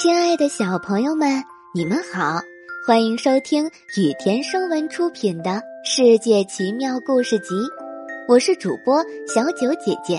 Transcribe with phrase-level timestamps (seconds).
[0.00, 2.40] 亲爱的小朋友们，你们好，
[2.86, 3.66] 欢迎收听
[3.98, 5.50] 雨田声文出品的
[5.84, 7.54] 《世界奇妙故事集》，
[8.26, 10.18] 我是主播小九姐姐。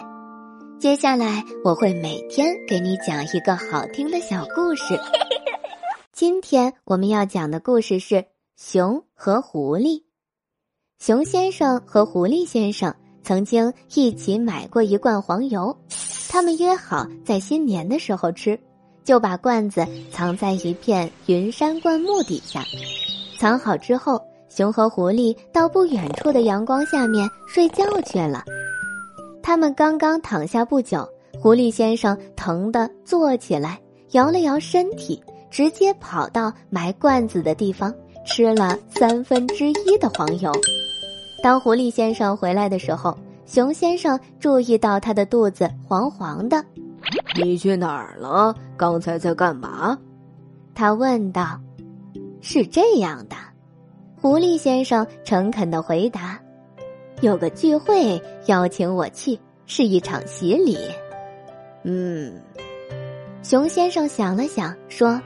[0.79, 4.99] 接下来我会每天给你讲一个好听的小故事。
[6.13, 8.23] 今天我们要讲的故事是
[8.55, 10.03] 熊和狐狸。
[10.99, 15.75] 熊先生和狐狸先生曾经一起买过一罐黄油，
[16.29, 18.59] 他们约好在新年的时候吃。
[19.03, 22.63] 就把罐子藏在一片云杉灌木底下，
[23.37, 28.43] 藏好之后，熊和狐狸到不远处的阳光下面睡觉去了。
[29.41, 31.07] 他们刚刚躺下不久，
[31.41, 33.79] 狐狸先生疼得坐起来，
[34.11, 37.93] 摇了摇身体，直接跑到埋罐子的地方，
[38.25, 40.51] 吃了三分之一的黄油。
[41.41, 46.63] 当狐狸先生回来的时候，熊先生注意到他的肚子黄黄的。
[47.35, 48.55] 你去哪儿了？
[48.77, 49.97] 刚才在干嘛？
[50.73, 51.59] 他问道。
[52.43, 53.35] 是这样的，
[54.19, 56.39] 狐狸先生诚恳的回答
[57.21, 60.75] ：“有个聚会邀请我去，是一场洗礼。”
[61.85, 62.33] 嗯，
[63.43, 65.21] 熊先生想了想说：“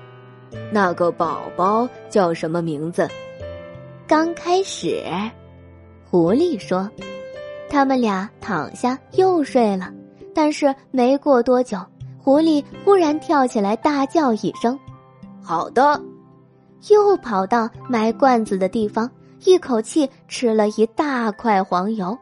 [0.73, 3.07] 那个宝宝叫什么名字？”
[4.05, 5.01] 刚开始，
[6.03, 6.91] 狐狸说
[7.71, 9.89] ：“他们俩躺下又睡了。”
[10.35, 11.77] 但是没过多久，
[12.19, 14.77] 狐狸忽然跳起来，大叫一声
[15.41, 15.99] ：“好的！”
[16.91, 19.09] 又跑到埋罐子的地方，
[19.45, 22.15] 一口气吃了一大块黄油。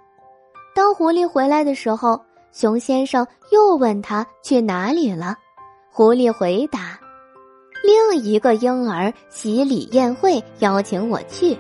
[0.76, 5.36] 当狐狸回来的时候，熊先生又问他去哪里了。
[5.92, 7.00] 狐狸回答
[7.84, 11.58] ：“另一个婴儿洗礼宴会邀请我去。”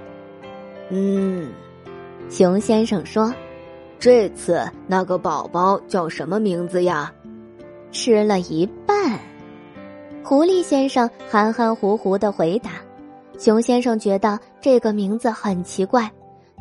[0.89, 1.51] 嗯，
[2.29, 3.33] 熊先生说。
[4.03, 7.09] 这次那个宝宝叫什么名字呀？
[7.89, 9.17] 吃了一半，
[10.25, 12.71] 狐狸先生含含糊糊的回答。
[13.39, 16.11] 熊先生觉得这个名字很奇怪，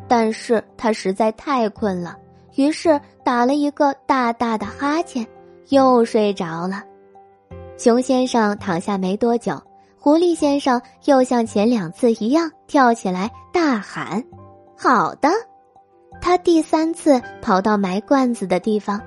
[0.07, 2.15] 但是他实在太困了，
[2.55, 5.27] 于是打了一个大大的哈欠，
[5.67, 6.81] 又睡着了。
[7.77, 9.61] 熊先生躺下没多久，
[9.99, 14.23] 狐狸先生又像前两次一样跳起来大喊
[14.79, 15.29] ：“好的！”
[16.23, 18.97] 他第三次跑到埋罐子的地方，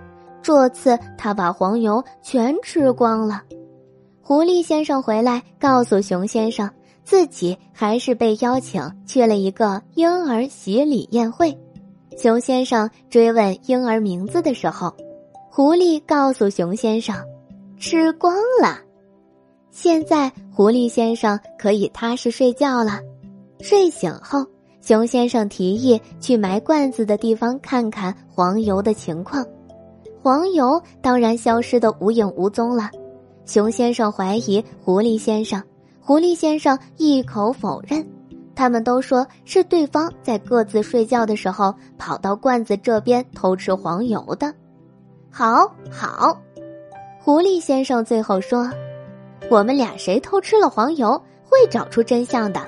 [0.42, 3.42] 这次他把黄油全吃光了。
[4.20, 6.70] 狐狸先生回来告诉熊先生，
[7.04, 11.56] 自己还是被邀请去了一个婴儿洗礼宴会。
[12.18, 14.94] 熊先生追问婴儿名字的时候，
[15.50, 17.16] 狐狸告诉熊先生，
[17.78, 18.78] 吃光了。
[19.70, 23.00] 现在狐狸先生可以踏实睡觉了。
[23.62, 24.44] 睡醒后。
[24.86, 29.44] 熊先生提议去埋罐子的地方看看黄油的情况，
[30.22, 32.88] 黄油当然消失的无影无踪了。
[33.46, 35.60] 熊先生怀疑狐狸先生，
[36.00, 38.06] 狐狸先生一口否认，
[38.54, 44.54] 他们都说是对方在各自睡觉的时候跑到罐子这边偷吃黄油的。
[45.32, 46.40] 好好，
[47.18, 48.70] 狐狸先生最后说
[49.50, 52.64] ：“我们俩谁偷吃了黄油，会找出真相的。”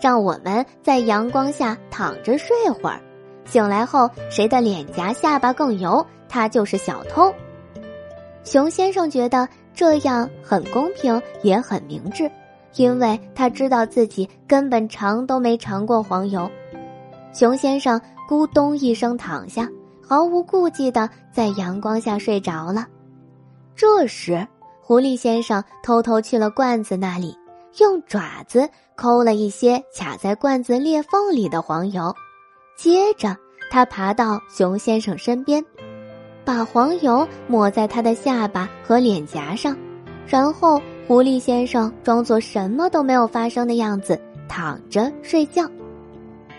[0.00, 3.00] 让我们在阳光下躺着睡会儿，
[3.44, 7.32] 醒来后谁的脸颊下巴更油，他就是小偷。
[8.42, 12.30] 熊先生觉得这样很公平，也很明智，
[12.76, 16.50] 因为他知道自己根本尝都没尝过黄油。
[17.32, 19.68] 熊先生咕咚一声躺下，
[20.02, 22.86] 毫无顾忌的在阳光下睡着了。
[23.76, 24.46] 这时，
[24.80, 27.36] 狐狸先生偷偷去了罐子那里。
[27.78, 32.14] 用爪子抠了一些卡在罐子裂缝里的黄油，
[32.76, 33.36] 接着
[33.70, 35.64] 他爬到熊先生身边，
[36.44, 39.76] 把黄油抹在他的下巴和脸颊上，
[40.26, 45.64] 然后狐狸先生装作什么都没有发生的样子躺着睡觉。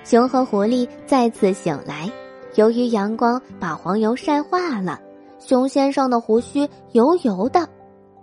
[0.03, 2.09] 熊和狐狸再次醒来，
[2.55, 4.99] 由于阳光把黄油晒化了，
[5.39, 7.67] 熊先生的胡须油油的，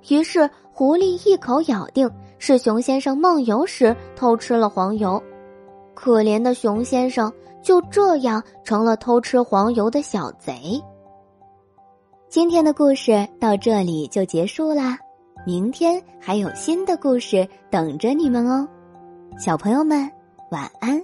[0.08, 2.11] 于是狐狸一口咬定。
[2.38, 5.23] 是熊先生梦游时偷吃了黄油，
[5.94, 7.32] 可怜的熊先生
[7.62, 10.81] 就这样成了偷吃黄油的小贼。
[12.29, 14.99] 今天的故事到这里就结束啦，
[15.46, 18.69] 明天还有新的故事等着你们哦，
[19.38, 20.11] 小朋友们
[20.50, 21.02] 晚安。